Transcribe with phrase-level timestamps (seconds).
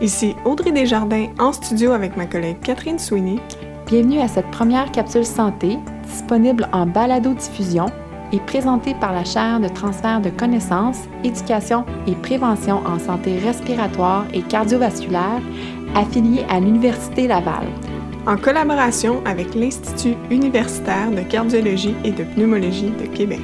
[0.00, 3.38] Ici Audrey Desjardins en studio avec ma collègue Catherine Sweeney.
[3.86, 7.84] Bienvenue à cette première capsule santé disponible en balado-diffusion
[8.32, 14.24] et présentée par la chaire de transfert de connaissances, éducation et prévention en santé respiratoire
[14.32, 15.42] et cardiovasculaire
[15.94, 17.66] affiliée à l'Université Laval.
[18.26, 23.40] En collaboration avec l'Institut universitaire de cardiologie et de pneumologie de Québec.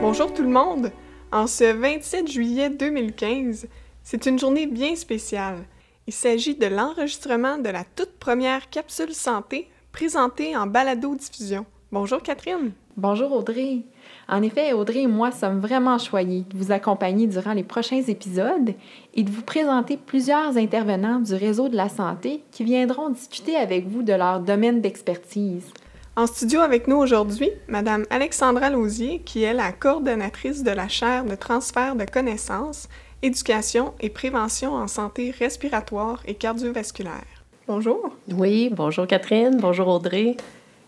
[0.00, 0.90] Bonjour tout le monde!
[1.30, 3.68] En ce 27 juillet 2015,
[4.02, 5.58] c'est une journée bien spéciale.
[6.06, 11.66] Il s'agit de l'enregistrement de la toute première capsule santé présentée en balado-diffusion.
[11.92, 12.72] Bonjour Catherine.
[12.96, 13.80] Bonjour Audrey.
[14.26, 18.72] En effet, Audrey et moi sommes vraiment choyés de vous accompagner durant les prochains épisodes
[19.12, 23.86] et de vous présenter plusieurs intervenants du réseau de la santé qui viendront discuter avec
[23.86, 25.74] vous de leur domaine d'expertise.
[26.18, 31.24] En studio avec nous aujourd'hui, Madame Alexandra Lausier, qui est la coordonnatrice de la chaire
[31.24, 32.88] de transfert de connaissances,
[33.22, 37.44] éducation et prévention en santé respiratoire et cardiovasculaire.
[37.68, 38.10] Bonjour.
[38.32, 40.36] Oui, bonjour Catherine, bonjour Audrey.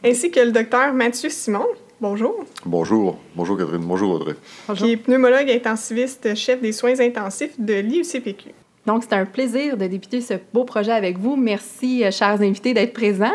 [0.05, 1.66] Ainsi que le docteur Mathieu Simon.
[2.00, 2.34] Bonjour.
[2.66, 3.16] Bonjour.
[3.36, 3.84] Bonjour Catherine.
[3.84, 4.34] Bonjour Audrey.
[4.66, 4.84] Bonjour.
[4.84, 8.48] Qui est pneumologue intensiviste, chef des soins intensifs de l'IUCPQ.
[8.84, 11.36] Donc, c'est un plaisir de débuter ce beau projet avec vous.
[11.36, 13.30] Merci, euh, chers invités, d'être présents.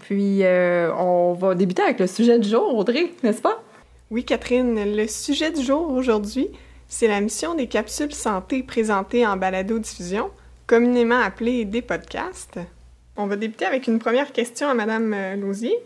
[0.00, 3.62] Puis, euh, on va débuter avec le sujet du jour, Audrey, n'est-ce pas?
[4.10, 4.96] Oui, Catherine.
[4.96, 6.48] Le sujet du jour aujourd'hui,
[6.88, 10.30] c'est la mission des capsules santé présentées en balado-diffusion,
[10.66, 12.58] communément appelées des podcasts.
[13.16, 15.76] On va débuter avec une première question à Madame euh, Lausier.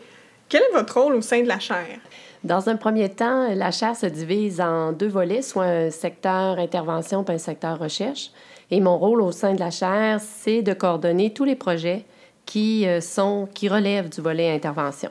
[0.48, 1.98] Quel est votre rôle au sein de la chaire?
[2.44, 7.24] Dans un premier temps, la chaire se divise en deux volets, soit un secteur intervention
[7.24, 8.30] et un secteur recherche.
[8.70, 12.04] Et mon rôle au sein de la chaire, c'est de coordonner tous les projets
[12.46, 15.10] qui, euh, sont, qui relèvent du volet intervention.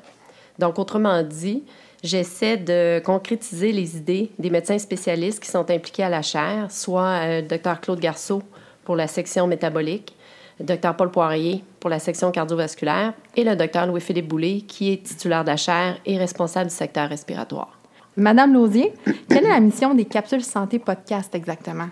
[0.59, 1.63] Donc, autrement dit,
[2.03, 7.25] j'essaie de concrétiser les idées des médecins spécialistes qui sont impliqués à la chaire, soit
[7.25, 8.43] le euh, Dr Claude Garceau
[8.83, 10.15] pour la section métabolique,
[10.59, 15.03] le Dr Paul Poirier pour la section cardiovasculaire et le Dr Louis-Philippe Boulay qui est
[15.03, 17.79] titulaire de la chaire et responsable du secteur respiratoire.
[18.17, 18.93] Madame Lausier,
[19.29, 21.87] quelle est la mission des capsules santé podcast exactement?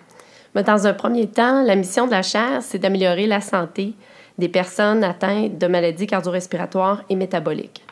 [0.53, 3.93] Dans un premier temps, la mission de la chaire, c'est d'améliorer la santé
[4.39, 7.83] des personnes atteintes de maladies cardio-respiratoires et métaboliques.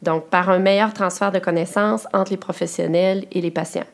[0.00, 3.86] Donc, par un meilleur transfert de connaissances entre les professionnels et les patients.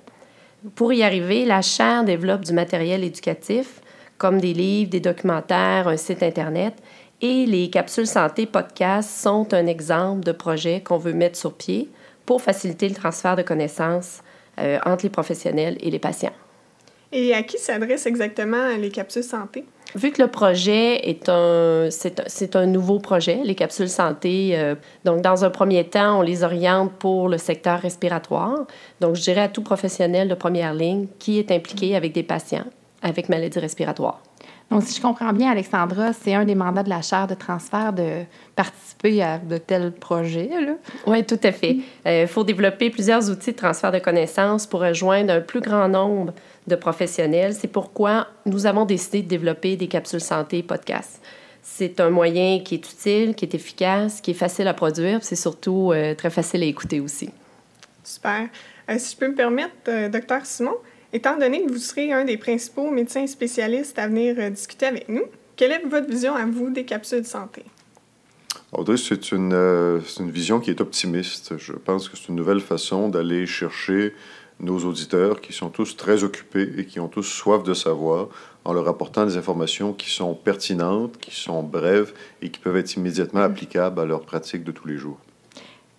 [0.74, 3.80] Pour y arriver, la chaire développe du matériel éducatif,
[4.18, 6.74] comme des livres, des documentaires, un site Internet,
[7.20, 11.88] et les capsules santé podcast sont un exemple de projet qu'on veut mettre sur pied
[12.26, 14.20] pour faciliter le transfert de connaissances
[14.58, 16.32] euh, entre les professionnels et les patients.
[17.12, 19.64] Et à qui s'adressent exactement les capsules santé?
[19.94, 24.74] Vu que le projet est un, c'est un nouveau projet, les capsules santé, euh,
[25.04, 28.66] donc dans un premier temps, on les oriente pour le secteur respiratoire.
[29.00, 32.64] Donc, je dirais à tout professionnel de première ligne qui est impliqué avec des patients
[33.04, 34.20] avec maladies respiratoires.
[34.70, 37.92] Donc, si je comprends bien, Alexandra, c'est un des mandats de la chaire de transfert
[37.92, 38.24] de
[38.56, 40.50] participer à de tels projets.
[41.06, 41.76] Oui, tout à fait.
[42.06, 45.88] Il euh, faut développer plusieurs outils de transfert de connaissances pour rejoindre un plus grand
[45.88, 46.32] nombre
[46.66, 47.54] de professionnels.
[47.54, 51.20] C'est pourquoi nous avons décidé de développer des capsules santé podcast.
[51.62, 55.34] C'est un moyen qui est utile, qui est efficace, qui est facile à produire, c'est
[55.34, 57.30] surtout euh, très facile à écouter aussi.
[58.04, 58.48] Super.
[58.90, 60.76] Euh, si je peux me permettre, euh, docteur Simon,
[61.14, 65.24] étant donné que vous serez un des principaux médecins spécialistes à venir discuter avec nous,
[65.56, 67.64] quelle est votre vision à vous des capsules santé?
[68.72, 71.56] Audrey, c'est une, une, vision qui est optimiste.
[71.56, 74.14] Je pense que c'est une nouvelle façon d'aller chercher
[74.60, 78.28] nos auditeurs qui sont tous très occupés et qui ont tous soif de savoir
[78.64, 82.96] en leur apportant des informations qui sont pertinentes, qui sont brèves et qui peuvent être
[82.96, 83.50] immédiatement mm.
[83.50, 85.18] applicables à leur pratique de tous les jours.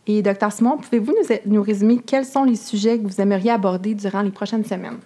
[0.08, 3.96] Et docteur Simon, pouvez-vous nous, nous, résumer quels sont les sujets que vous aimeriez aborder
[3.96, 5.00] durant les prochaines semaines?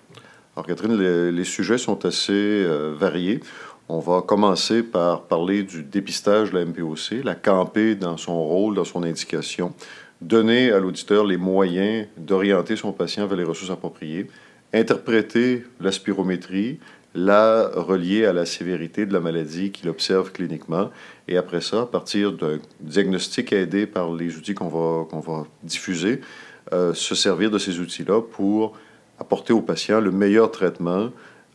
[0.56, 0.98] Alors Catherine,
[1.32, 3.40] les, sujets sont assez euh, variés.
[3.88, 8.76] On va commencer par parler du dépistage de la MPOC, la camper dans son rôle,
[8.76, 9.74] dans son indication,
[10.22, 14.28] donner à l'auditeur les moyens d'orienter son patient vers les ressources appropriées,
[14.74, 16.80] interpréter la spirométrie,
[17.16, 20.90] la relier à la sévérité de la maladie qu'il observe cliniquement,
[21.28, 25.46] et après ça, à partir d'un diagnostic aidé par les outils qu'on va, qu'on va
[25.64, 26.22] diffuser,
[26.72, 28.78] euh, se servir de ces outils-là pour
[29.20, 31.10] apporter au patient le meilleur traitement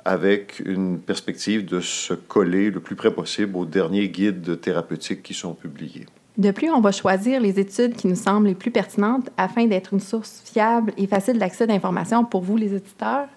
[0.05, 5.35] avec une perspective de se coller le plus près possible aux derniers guides thérapeutiques qui
[5.35, 6.07] sont publiés.
[6.37, 9.95] De plus, on va choisir les études qui nous semblent les plus pertinentes afin d'être
[9.95, 13.29] une source fiable et facile d'accès d'informations pour vous, les auditeurs.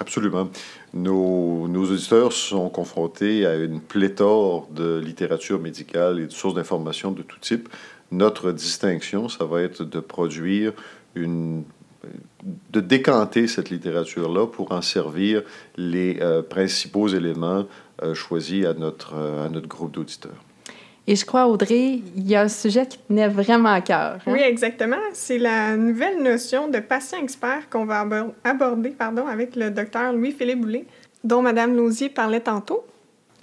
[0.00, 0.48] Absolument.
[0.94, 7.22] Nos, auditeurs sont confrontés à une pléthore de littérature médicale et de sources d'informations de
[7.22, 7.68] tout type.
[8.12, 10.72] Notre distinction, ça va être de produire
[11.14, 11.64] une
[12.70, 15.42] de décanter cette littérature-là pour en servir
[15.76, 17.66] les principaux éléments
[18.14, 20.44] choisis à notre, à notre groupe d'auditeurs.
[21.10, 24.18] Et je crois, Audrey, il y a un sujet qui tenait vraiment à cœur.
[24.26, 24.30] Hein?
[24.30, 24.98] Oui, exactement.
[25.14, 28.06] C'est la nouvelle notion de patient expert qu'on va
[28.44, 30.84] aborder pardon, avec le docteur Louis-Philippe Boulay,
[31.24, 32.84] dont Mme Lausier parlait tantôt.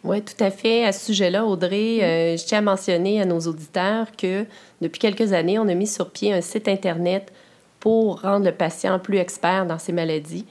[0.03, 0.85] Oui, tout à fait.
[0.85, 4.45] À ce sujet-là, Audrey, euh, je tiens à mentionner à nos auditeurs que
[4.79, 7.33] depuis quelques années, on a mis sur pied un site Internet
[7.79, 10.45] pour rendre le patient plus expert dans ses maladies.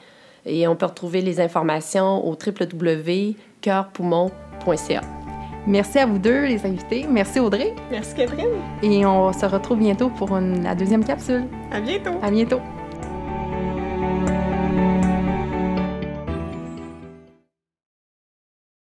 [0.47, 5.24] Et on peut retrouver les informations au www.coeurpoumon.ca.
[5.67, 7.07] Merci à vous deux, les invités.
[7.09, 7.75] Merci Audrey.
[7.91, 8.49] Merci Catherine.
[8.83, 11.45] Et on se retrouve bientôt pour une, la deuxième capsule.
[11.73, 12.11] À bientôt.
[12.23, 12.61] À bientôt.